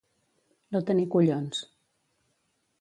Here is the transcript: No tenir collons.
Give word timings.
No 0.77 0.81
tenir 0.87 1.05
collons. 1.17 1.63